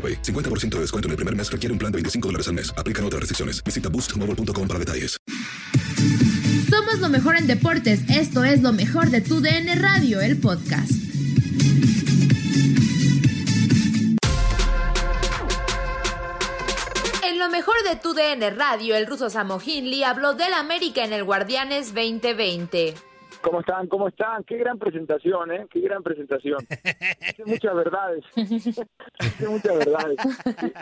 [0.00, 0.22] AroPay.
[0.22, 2.72] 50% de descuento en el primer mes requiere un plan de 25 dólares al mes.
[2.78, 3.62] Aplican otras restricciones.
[3.62, 5.18] Visita boostmobile.com para detalles.
[6.70, 8.08] Somos lo mejor en deportes.
[8.08, 10.92] Esto es lo mejor de tu DN Radio, el podcast.
[17.24, 21.12] En lo mejor de tu DN Radio, el ruso Samo Hinley habló del América en
[21.12, 23.09] el Guardianes 2020.
[23.42, 23.86] ¿Cómo están?
[23.88, 24.44] ¿Cómo están?
[24.44, 25.66] Qué gran presentación, ¿eh?
[25.70, 26.58] Qué gran presentación.
[26.68, 28.24] Dice muchas verdades.
[28.36, 30.18] Dice muchas verdades.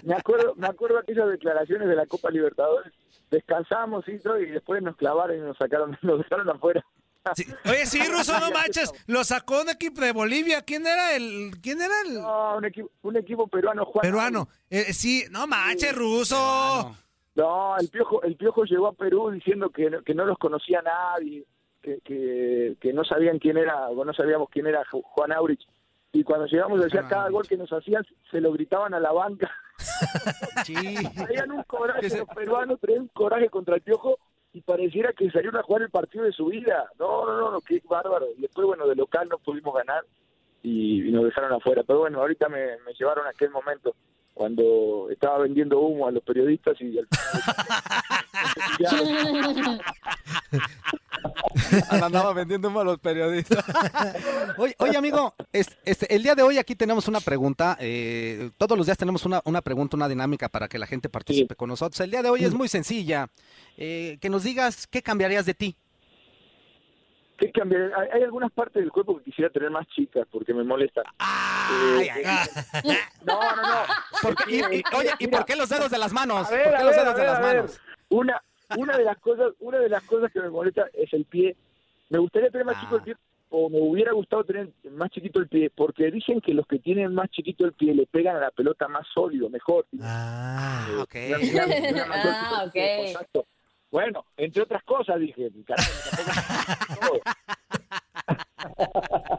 [0.03, 2.93] Me acuerdo, me acuerdo aquellas declaraciones de la Copa Libertadores.
[3.31, 6.85] Descansamos y todo, y después nos clavaron y nos sacaron, nos dejaron afuera.
[7.35, 7.45] Sí.
[7.67, 8.91] Oye, sí, Ruso, no manches.
[9.07, 10.63] Lo sacó un equipo de Bolivia.
[10.63, 11.53] ¿Quién era el...?
[11.63, 12.15] ¿Quién era el...?
[12.15, 14.03] No, un equipo, un equipo peruano, Juan.
[14.03, 14.49] Peruano.
[14.71, 16.97] Eh, sí, no manches, Ruso.
[17.35, 20.83] No, el Piojo, el Piojo llegó a Perú diciendo que, no- que no los conocía
[20.83, 21.45] nadie,
[21.83, 25.67] que, que, que no sabían quién era, o no sabíamos quién era Ju- Juan Aurich.
[26.13, 29.51] Y cuando llegamos decía cada gol que nos hacían, se lo gritaban a la banca.
[31.15, 34.19] Traían un coraje, los peruanos traían un coraje contra el Piojo
[34.53, 36.89] y pareciera que salieron a jugar el partido de su vida.
[36.99, 38.27] No, no, no, no, qué bárbaro.
[38.37, 40.03] Y después, bueno, de local no pudimos ganar
[40.63, 41.83] y, y nos dejaron afuera.
[41.87, 43.95] Pero bueno, ahorita me, me llevaron a aquel momento
[44.33, 47.07] cuando estaba vendiendo humo a los periodistas y al
[51.91, 53.65] Andaba vendiendo humo a los periodistas.
[54.59, 57.77] oye, oye, amigo, es- este, el día de hoy aquí tenemos una pregunta.
[57.81, 61.55] eh, todos los días tenemos una, una pregunta, una dinámica para que la gente participe
[61.55, 61.99] con nosotros.
[62.01, 63.29] El día de hoy es muy sencilla.
[63.77, 65.77] Eh, que nos digas qué cambiarías de ti.
[67.39, 67.93] ¿Qué cambiar?
[68.13, 71.05] Hay, algunas partes del cuerpo que quisiera tener más chicas porque me molestan.
[72.03, 72.11] Eh,
[73.25, 73.79] no, no, no.
[74.21, 76.49] Porque- y- y- oye, ¿y por qué los dedos de las manos?
[76.49, 77.81] A ver, ¿Por qué a los dedos a de las manos?
[78.09, 78.43] Una,
[78.77, 81.57] una de las cosas, una de las cosas que me molesta es el pie.
[82.11, 83.17] Me gustaría tener más chico el pie
[83.51, 87.15] o me hubiera gustado tener más chiquito el pie porque dicen que los que tienen
[87.15, 89.87] más chiquito el pie le pegan a la pelota más sólido, mejor.
[90.03, 91.15] Ah, ok.
[91.29, 92.75] Una- una- una mayor Ah, ok.
[93.05, 93.47] contacto.
[93.91, 95.91] Bueno, entre otras cosas dije, carajo,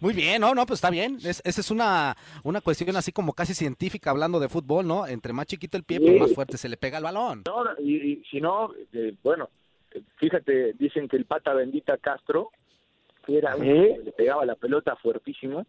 [0.00, 1.18] Muy bien, no, no, pues está bien.
[1.24, 5.06] Es- esa es una, una cuestión así como casi científica hablando de fútbol, ¿no?
[5.06, 7.42] Entre más chiquito el pie, pues más fuerte se le pega al balón.
[7.46, 9.48] No, no, y, y si no, eh, bueno,
[9.92, 12.50] eh, fíjate, dicen que el pata bendita Castro,
[13.24, 15.66] que era que le pegaba la pelota fuertísimo,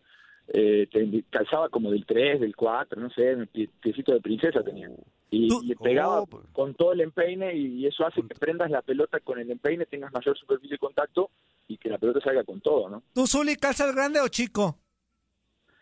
[0.49, 4.63] eh, te- calzaba como del 3, del 4, no sé, un pie- piecito de princesa
[4.63, 4.89] tenía.
[5.29, 6.19] Y, y le pegaba
[6.53, 9.85] con todo el empeine y, y eso hace que prendas la pelota con el empeine,
[9.85, 11.29] tengas mayor superficie de contacto
[11.67, 13.03] y que la pelota salga con todo, ¿no?
[13.13, 14.77] ¿Tú, Zuli, calzas grande o chico?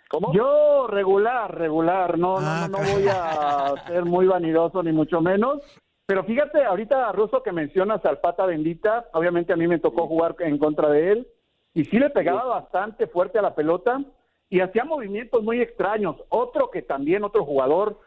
[0.10, 0.34] ¿Cómo?
[0.34, 5.62] Yo regular, regular, no, no, no, no voy a ser muy vanidoso ni mucho menos.
[6.06, 10.36] Pero fíjate, ahorita Russo que mencionas al pata bendita, obviamente a mí me tocó jugar
[10.40, 11.28] en contra de él
[11.74, 14.02] y sí le pegaba bastante fuerte a la pelota
[14.50, 16.16] y hacía movimientos muy extraños.
[16.30, 18.00] Otro que también, otro jugador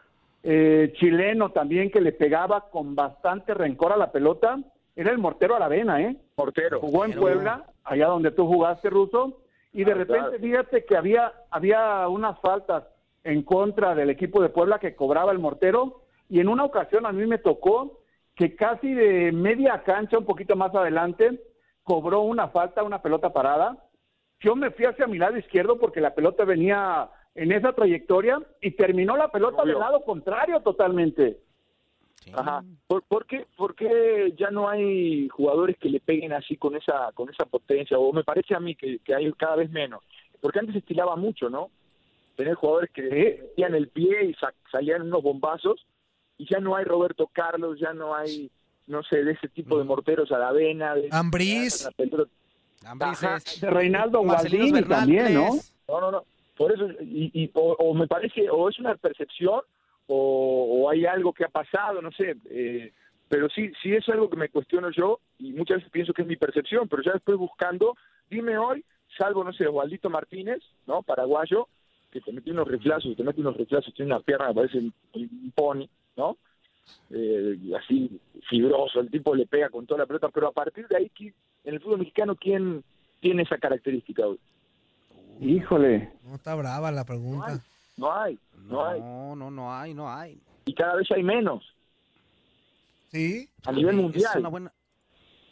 [0.43, 4.59] eh, chileno también que le pegaba con bastante rencor a la pelota,
[4.99, 6.17] era el mortero Aravena, ¿eh?
[6.37, 6.79] Mortero.
[6.79, 9.41] Jugó en Puebla, allá donde tú jugaste, Ruso,
[9.71, 10.39] y de Ah, repente claro.
[10.39, 12.83] fíjate que había, había unas faltas
[13.23, 17.11] en contra del equipo de Puebla que cobraba el mortero, y en una ocasión a
[17.11, 17.99] mí me tocó
[18.35, 21.41] que casi de media cancha, un poquito más adelante,
[21.83, 23.77] cobró una falta, una pelota parada.
[24.39, 28.71] Yo me fui hacia mi lado izquierdo porque la pelota venía en esa trayectoria y
[28.71, 29.73] terminó la pelota Obvio.
[29.73, 31.39] del lado contrario totalmente.
[32.33, 32.63] Ajá.
[32.87, 37.11] ¿Por, por qué, ¿Por qué ya no hay jugadores que le peguen así con esa
[37.13, 37.97] con esa potencia?
[37.97, 40.01] O me parece a mí que, que hay cada vez menos.
[40.41, 41.69] Porque antes se estilaba mucho, ¿no?
[42.35, 45.85] Tener jugadores que metían el pie y sa- salían unos bombazos
[46.37, 48.49] y ya no hay Roberto Carlos, ya no hay,
[48.87, 50.95] no sé, de ese tipo de morteros a la vena.
[50.95, 51.83] De, Ambriz.
[51.83, 52.31] la pelota.
[52.85, 53.37] Ambriz Ajá.
[53.37, 55.49] es- De Reinaldo Gualdini también, ¿no?
[55.89, 56.23] No, no, no.
[56.55, 59.61] Por eso, y, y- o, o me parece, o es una percepción,
[60.11, 62.35] o, o hay algo que ha pasado, no sé.
[62.49, 62.91] eh,
[63.29, 66.27] pero sí, sí es algo que me cuestiono yo, y muchas veces pienso que es
[66.27, 67.95] mi percepción, pero ya después buscando,
[68.29, 68.83] dime hoy,
[69.17, 71.03] salvo, no sé, Osvaldito Martínez, ¿no?
[71.03, 71.67] Paraguayo,
[72.11, 74.93] que te mete unos riflazos, te mete unos riflazos, tiene una pierna que parece un,
[75.13, 76.37] un pony, ¿no?
[77.11, 78.19] Eh, así,
[78.49, 81.33] fibroso, el tipo le pega con toda la pelota, pero a partir de ahí, ¿quién-
[81.65, 82.83] en el fútbol mexicano, ¿quién
[83.19, 84.39] tiene esa característica hoy?
[85.39, 86.11] Híjole.
[86.23, 87.47] No está brava la pregunta.
[87.53, 87.61] No
[88.13, 88.99] hay, no hay.
[89.01, 90.39] No, no, no hay, no hay.
[90.65, 91.63] y cada vez hay menos
[93.11, 93.49] Sí.
[93.65, 94.39] a nivel Es mundial.
[94.39, 94.73] una buena-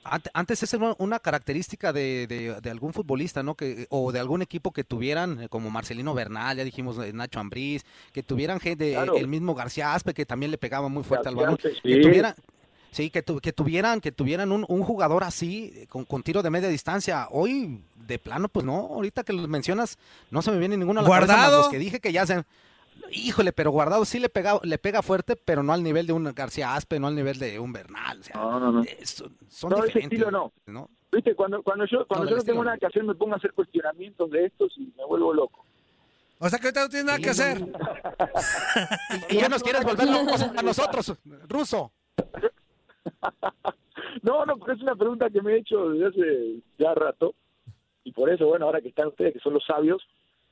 [0.10, 3.56] Ante- Antes esa era una característica de, de- de algún futbolista, ¿no?
[3.56, 7.42] Que, o de algún equipo que tuvieran, eh, como Marcelino Bernal, ya dijimos eh, Nacho
[7.42, 7.84] Ambriz,
[8.14, 9.18] que tuvieran gente, Claro.
[9.18, 11.58] el mismo García Aspe, que también le pegaba muy fuerte García al balón.
[11.84, 12.36] Que tuvieran,
[12.92, 16.42] sí, que, tu- que tuvieran, que tuvieran un, un jugador así, eh, con, con tiro
[16.44, 17.28] de media distancia.
[17.32, 19.98] Hoy, de plano, pues no, ahorita que los mencionas,
[20.32, 21.62] no se me viene ninguno a la cabeza más ¿Guardado?
[21.64, 22.44] los que dije que ya se...
[23.12, 26.26] Híjole, pero Guardado sí le pega, le pega fuerte, pero no al nivel de un
[26.34, 28.20] García Aspe, no al nivel de un Bernal.
[28.20, 28.84] o sea, No, no, no.
[28.84, 30.52] eh, son, son No, ese diferentes, no.
[30.66, 30.90] ¿no?
[31.12, 33.38] Viste, cuando, cuando yo, cuando No, yo no tengo nada que hacer, me pongo a
[33.38, 35.64] hacer cuestionamientos de estos y me vuelvo loco.
[36.40, 37.66] O sea que ahorita no tienes nada que hacer.
[39.30, 41.14] ¿Y ya nos quieres volver locos a nosotros,
[41.48, 41.92] ruso?
[44.22, 47.34] No, no, pero es una pregunta que me he hecho desde hace ya rato.
[48.04, 50.02] Y por eso, bueno, ahora que están ustedes, que son los sabios,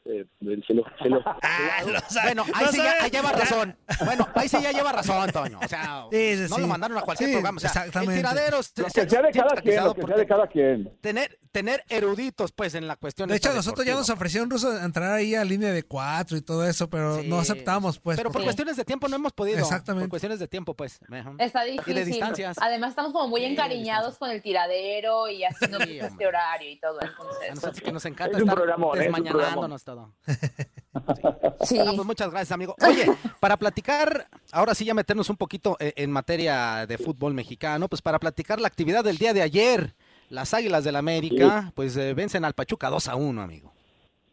[0.06, 0.74] eh, se.
[0.76, 1.10] Se
[1.42, 3.78] Ah, lo sabe- Bueno, ahí sí ya lleva razón.
[4.06, 5.60] Bueno, ahí sí ya lleva razón, Toño.
[5.64, 6.62] O sea, Sí, sí, no sí.
[6.62, 7.58] lo mandaron a cualquier Sí, programa.
[7.58, 8.16] O sea, el exactamente.
[8.16, 8.58] tiradero...
[8.58, 10.98] Lo que sea de cada quien, lo que sea de cada quien.
[11.02, 15.12] Tener, tener eruditos, pues, en la cuestión De hecho, nosotros ya nos ofrecieron ruso entrar
[15.12, 17.28] ahí a línea de cuatro y todo eso, pero Sí.
[17.28, 18.18] no aceptamos, pues.
[18.18, 19.58] Pero por cuestiones de tiempo no hemos podido.
[19.60, 20.06] Exactamente.
[20.06, 21.00] Por cuestiones de tiempo, pues.
[21.40, 21.96] Está Y difícil.
[21.96, 22.58] de distancias.
[22.62, 26.00] Además, estamos como muy encariñados con el tiradero y haciendo hombre.
[26.00, 27.00] este horario y todo.
[27.02, 28.66] A Entonces, nosotros que nos encanta Es un estar
[28.96, 29.95] desmañanándonos todo.
[31.62, 31.80] sí.
[31.80, 32.76] Ah, pues muchas gracias, amigo.
[32.88, 33.06] Oye,
[33.40, 38.02] para platicar, ahora sí ya meternos un poquito eh, en materia de fútbol mexicano, pues
[38.02, 39.96] para platicar la actividad del día de ayer,
[40.30, 43.74] las Águilas del América, pues eh, vencen al Pachuca 2 a 1, amigo.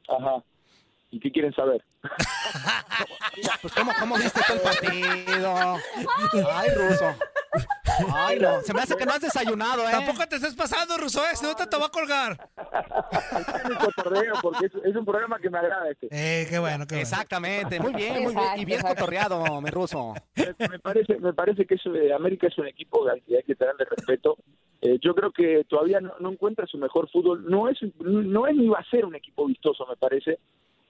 [0.09, 0.43] Ajá.
[1.11, 1.85] ¿Y qué quieren saber?
[3.61, 5.55] Pues ¿cómo, cómo viste tú el partido?
[6.53, 7.15] Ay, Ruso.
[8.15, 9.91] Ay, no, se me hace que no has desayunado, ¿eh?
[9.91, 11.35] Tampoco te estés pasando, Ruso, ¿eh?
[11.35, 12.49] Si no te, te va a colgar.
[13.13, 16.09] Es un cotorreo, porque es, es un programa que me agrada este.
[16.11, 17.03] Eh, qué bueno, qué bueno.
[17.03, 18.47] Exactamente, muy bien, muy bien.
[18.57, 20.15] Y bien cotorreado, mi Ruso.
[20.37, 23.43] me, me parece me parece que eso de América es un equipo al que hay
[23.43, 24.37] que tenerle respeto
[24.81, 28.57] Eh, yo creo que todavía no, no encuentra su mejor fútbol no es no es
[28.57, 30.39] ni va a ser un equipo vistoso me parece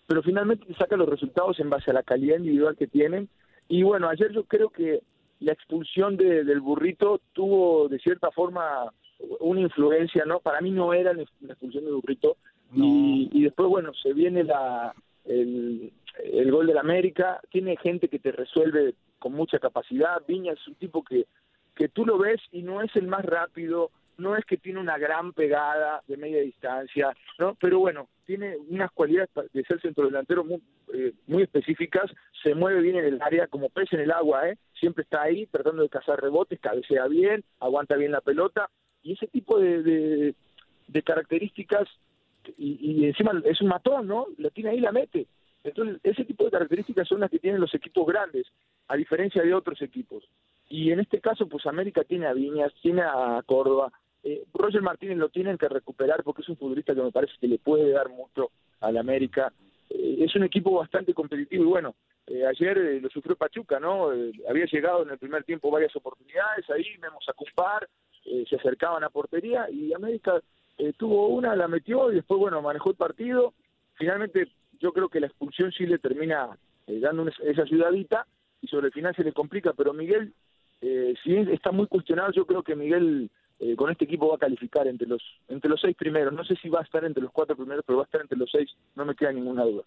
[0.06, 3.28] pero finalmente te saca los resultados en base a la calidad individual que tienen
[3.68, 5.02] y bueno ayer yo creo que
[5.42, 8.92] la expulsión de- del burrito tuvo de cierta forma
[9.40, 12.37] una influencia no para mí no era la expulsión del burrito.
[12.75, 14.94] Y, y después bueno se viene la
[15.25, 15.92] el,
[16.25, 17.40] el gol del América.
[17.50, 20.22] Tiene gente que te resuelve con mucha capacidad.
[20.26, 21.26] Viña es un tipo que
[21.75, 24.99] que tú lo ves y no es el más rápido, no es que tiene una
[24.99, 27.57] gran pegada de media distancia, ¿no?
[27.61, 32.11] Pero bueno, tiene unas cualidades de ser centrodelantero muy, eh, muy específicas,
[32.42, 34.59] se mueve bien en el área como pez en el agua, ¿eh?
[34.78, 38.69] Siempre está ahí tratando de cazar rebotes, cabecea bien, aguanta bien la pelota
[39.02, 40.35] y ese tipo de,
[40.88, 41.88] de, características
[42.57, 44.26] y, y encima es un matón, ¿no?
[44.38, 45.26] La tiene ahí la mete.
[45.64, 48.47] Entonces, ese tipo de características son las que tienen los equipos grandes,
[48.88, 50.25] a diferencia de otros equipos.
[50.69, 53.92] Y en este caso, pues América tiene a Viñas, tiene a Córdoba.
[54.25, 57.49] Eh, Roger Martínez lo tienen que recuperar porque es un futbolista que me parece que
[57.49, 58.50] le puede dar mucho
[58.81, 59.52] al América.
[59.93, 61.95] Eh, es un equipo bastante competitivo y bueno,
[62.26, 64.11] eh, ayer eh, lo sufrió Pachuca, ¿no?
[64.49, 67.88] Había llegado en el primer tiempo varias oportunidades, ahí vemos a Cumpar,
[68.49, 70.41] se acercaban a portería y América
[70.97, 73.52] tuvo una, la metió y después, bueno, manejó el partido.
[73.95, 74.49] Finalmente,
[74.79, 78.26] yo creo que la expulsión sí le termina dando esa ayudadita
[78.61, 80.33] y sobre el final se le complica, pero Miguel,
[80.81, 83.29] si está muy cuestionado, yo creo que Miguel
[83.62, 86.33] eh, con este equipo va a calificar entre los entre los seis primeros.
[86.33, 88.37] No sé si va a estar entre los cuatro primeros, pero va a estar entre
[88.37, 89.85] los seis, no me queda ninguna duda.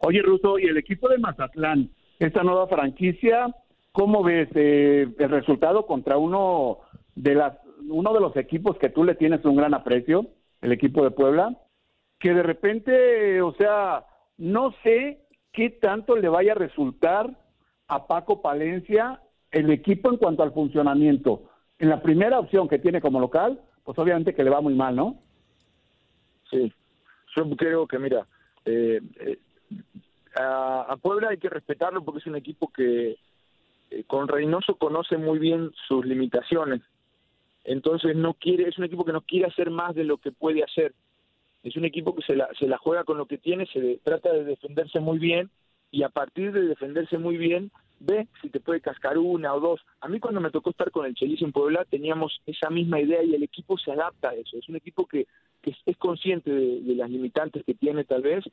[0.00, 3.54] Oye, Russo, y el equipo de Mazatlán, esta nueva franquicia,
[3.92, 6.78] ¿cómo ves eh, el resultado contra uno
[7.14, 10.26] de las uno de los equipos que tú le tienes un gran aprecio,
[10.62, 11.54] el equipo de Puebla,
[12.18, 14.06] que de repente, o sea,
[14.38, 17.30] no sé qué tanto le vaya a resultar
[17.88, 21.49] a Paco Palencia el equipo en cuanto al funcionamiento.
[21.80, 24.94] En la primera opción que tiene como local, pues obviamente que le va muy mal,
[24.94, 25.18] ¿no?
[26.50, 26.70] Sí,
[27.34, 28.26] yo creo que, mira,
[28.66, 29.38] eh, eh,
[30.38, 33.16] a, Puebla hay que respetarlo porque es un equipo que
[33.90, 36.82] eh, con Reynoso conoce muy bien sus limitaciones.
[37.64, 40.62] Entonces no quiere, es un equipo que no quiere hacer más de lo que puede
[40.62, 40.92] hacer.
[41.62, 44.30] Es un equipo que se la, se la juega con lo que tiene, se trata
[44.32, 45.50] de defenderse muy bien
[45.90, 47.70] y a partir de defenderse muy bien
[48.00, 49.80] ve si te puede cascar una o dos.
[50.00, 53.22] A mí cuando me tocó estar con el Chelis en Puebla teníamos esa misma idea
[53.22, 54.56] y el equipo se adapta a eso.
[54.58, 55.26] Es un equipo que,
[55.62, 58.44] que es, consciente de, las limitantes que tiene tal vez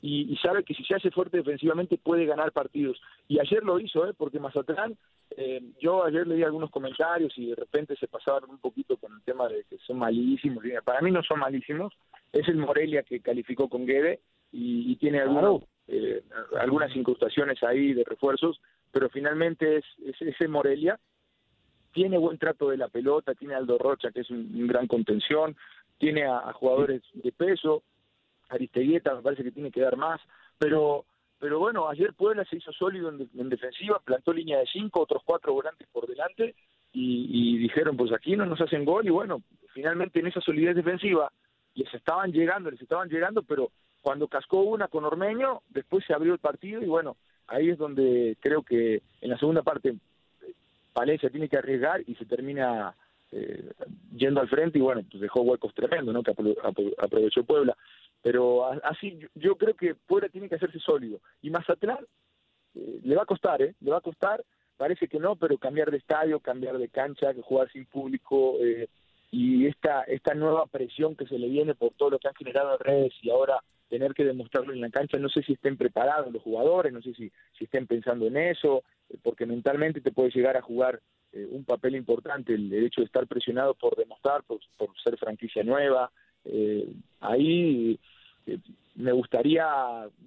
[0.00, 3.00] y, sabe que si se hace fuerte defensivamente puede ganar partidos.
[3.26, 4.12] Y ayer lo hizo, ¿eh?
[4.14, 4.96] porque Mazatlán,
[5.30, 9.14] eh, yo ayer le di algunos comentarios y de repente se pasaron un poquito con
[9.14, 10.62] el tema de que son malísimos.
[10.84, 11.94] Para mí no son malísimos,
[12.32, 14.20] es el Morelia que calificó con Guede
[14.52, 15.22] y, tiene
[15.88, 16.22] eh,
[16.60, 18.60] algunas incrustaciones ahí de refuerzos,
[18.94, 19.84] pero finalmente es,
[20.20, 20.98] ese Morelia.
[21.92, 25.56] Tiene buen trato de la pelota, tiene Aldo Rocha, que es un, gran contención,
[25.98, 27.82] tiene a, jugadores de peso,
[28.48, 30.20] Aristeguieta me parece que tiene que dar más,
[30.58, 31.04] pero
[31.40, 35.52] pero bueno, ayer Puebla se hizo sólido en, defensiva, plantó línea de cinco, otros cuatro
[35.52, 36.54] volantes por delante
[36.92, 39.42] y, dijeron, pues aquí no nos hacen gol y bueno,
[39.74, 41.30] finalmente en esa solidez defensiva
[41.74, 46.32] les estaban llegando, les estaban llegando, pero cuando cascó una con Ormeño, después se abrió
[46.32, 49.94] el partido y bueno, ahí es donde creo que en la segunda parte
[50.92, 52.94] Palencia tiene que arriesgar y se termina
[53.32, 53.72] eh,
[54.16, 56.22] yendo al frente y bueno, pues dejó huecos tremendos, ¿no?
[56.22, 56.30] Que
[56.98, 57.76] aprovechó Puebla.
[58.22, 61.20] Pero así yo creo que Puebla tiene que hacerse sólido.
[61.42, 62.06] Y Mazatlán
[62.76, 63.74] eh, le va a costar, ¿eh?
[63.80, 64.44] Le va a costar,
[64.76, 68.88] parece que no, pero cambiar de estadio, cambiar de cancha, jugar sin público eh,
[69.32, 72.74] y esta, esta nueva presión que se le viene por todo lo que han generado
[72.74, 73.62] en redes y ahora
[73.94, 77.14] tener que demostrarlo en la cancha, no sé si estén preparados los jugadores, no sé
[77.14, 78.82] si, estén pensando en eso,
[79.22, 81.00] porque mentalmente te puede llegar a jugar
[81.32, 84.58] eh, un papel importante el, hecho de estar presionado por demostrar, por,
[85.00, 86.10] ser franquicia nueva.
[86.44, 88.00] Eh, ahí
[88.48, 88.58] eh,
[88.96, 89.64] me gustaría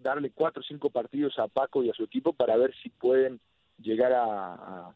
[0.01, 3.37] darle cuatro o cinco partidos a Paco y a su equipo para ver si pueden
[3.79, 4.93] llegar a,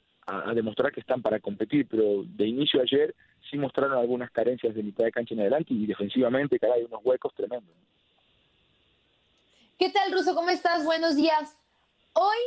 [0.56, 3.14] demostrar que están para competir, pero de inicio ayer
[3.50, 7.34] sí mostraron algunas carencias de mitad de cancha en adelante y defensivamente, hay unos huecos
[7.36, 7.76] tremendos.
[9.82, 10.36] ¿Qué tal, Ruso?
[10.36, 10.86] ¿Cómo estás?
[10.86, 11.58] Buenos días.
[12.14, 12.38] Hoy,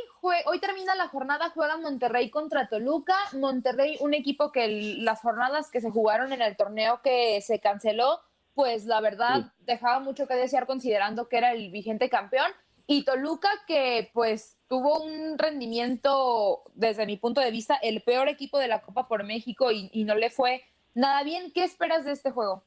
[0.45, 3.17] hoy termina la jornada, juega Monterrey contra Toluca.
[3.33, 8.21] Monterrey, un equipo que las jornadas que se jugaron en el torneo que se canceló,
[8.53, 12.49] pues la verdad dejaba mucho que desear considerando que era el vigente campeón.
[12.87, 18.59] Y Toluca que pues tuvo un rendimiento, desde mi punto de vista, el peor equipo
[18.59, 20.63] de la Copa por México y, no le fue
[20.93, 21.51] nada bien.
[21.51, 22.63] ¿Qué esperas de este juego?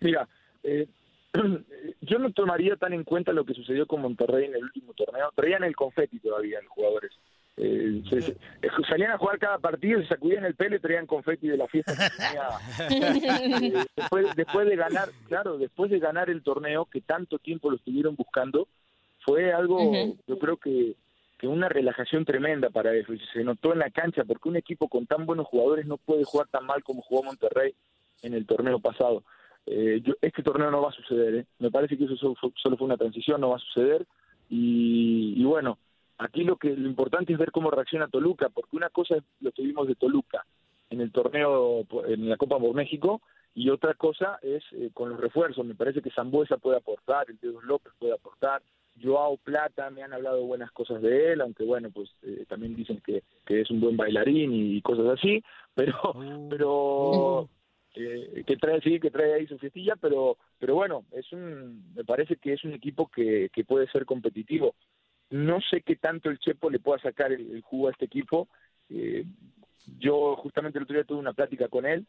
[0.00, 0.28] Mira,
[0.62, 0.86] eh,
[2.00, 5.30] yo no tomaría tan en cuenta lo que sucedió con Monterrey en el último torneo.
[5.34, 7.12] Traían el confeti todavía los jugadores.
[7.56, 11.56] Eh, eh, salían a jugar cada partido, se sacudían el pelo y traían confeti de
[11.56, 11.92] la fiesta.
[12.90, 18.16] Eh, después, de ganar, claro, después de ganar el torneo que tanto tiempo lo estuvieron
[18.16, 18.68] buscando,
[19.20, 19.92] fue algo,
[20.26, 20.94] yo creo que,
[21.38, 23.12] que una relajación tremenda para eso.
[23.32, 26.48] se notó en la cancha porque un equipo con tan buenos jugadores no puede jugar
[26.48, 27.74] tan mal como jugó Monterrey
[28.22, 29.22] en el torneo pasado.
[29.66, 31.46] Eh, este torneo no va a suceder, ¿eh?
[31.58, 34.06] me parece que eso solo fue, una transición, no va a suceder.
[34.50, 35.78] Y, bueno,
[36.18, 39.52] aquí lo que lo importante es ver cómo reacciona Toluca, porque una cosa es lo
[39.52, 40.44] que vimos de Toluca
[40.90, 43.22] en el torneo, en la Copa por México,
[43.54, 45.64] y otra cosa es eh, con los refuerzos.
[45.64, 48.62] Me parece que Zambuesa puede aportar, el Pedro López puede aportar,
[49.02, 52.10] Joao Plata, me han hablado buenas cosas de él, aunque bueno, pues
[52.48, 55.42] también dicen que, que, es un buen bailarín y cosas así,
[55.74, 57.48] pero, oh.
[57.94, 62.04] Pero que trae sí, que trae ahí su fiestilla, pero pero bueno, es un me
[62.04, 64.74] parece que es un equipo que, que puede ser competitivo.
[65.30, 68.48] No sé qué tanto el Chepo le pueda sacar el, jugo a este equipo.
[68.90, 69.24] Eh,
[69.98, 72.06] yo justamente el otro día tuve una plática con él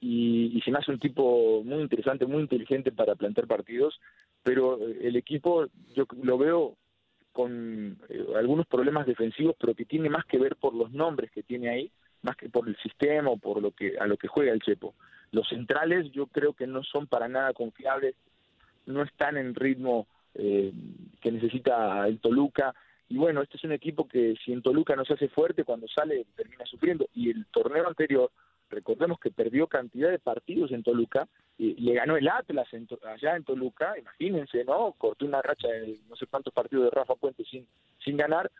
[0.00, 4.00] y, y se me un tipo muy interesante, muy inteligente para plantear partidos,
[4.42, 6.76] pero el equipo yo lo veo
[7.32, 11.42] con eh, algunos problemas defensivos, pero que tiene más que ver por los nombres que
[11.42, 11.90] tiene ahí
[12.22, 14.94] más que por el sistema o por lo que a lo que juega el Chepo.
[15.30, 18.14] Los centrales yo creo que no son para nada confiables,
[18.86, 20.72] no están en ritmo eh,
[21.20, 22.74] que necesita el Toluca
[23.08, 25.88] y bueno, este es un equipo que si en Toluca no se hace fuerte, cuando
[25.88, 27.08] sale termina sufriendo.
[27.14, 28.30] Y el torneo anterior,
[28.68, 32.68] recordemos que perdió cantidad de partidos en Toluca, y le ganó el Atlas
[33.04, 34.92] allá en Toluca, imagínense, ¿no?
[34.92, 37.66] Cortó una racha de no sé cuántos partidos de Rafa Puente sin,
[38.04, 38.50] sin ganar,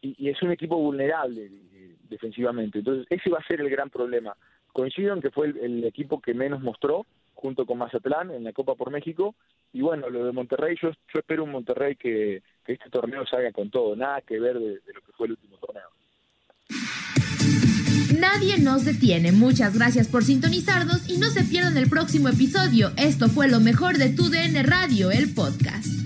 [0.00, 2.78] y, es un equipo vulnerable eh, defensivamente.
[2.78, 4.36] Entonces, ese va a ser el gran problema.
[4.72, 8.74] Coincido en que fue el equipo que menos mostró, junto con Mazatlán en la Copa
[8.74, 9.34] por México.
[9.72, 13.70] Y bueno, lo de Monterrey, yo, espero un Monterrey que, que, este torneo salga con
[13.70, 15.88] todo, nada que ver de, de lo que fue el último torneo.
[18.18, 19.30] Nadie nos detiene.
[19.32, 22.90] Muchas gracias por sintonizarnos y no se pierdan el próximo episodio.
[22.96, 26.05] Esto fue lo mejor de Tu DN Radio, el podcast.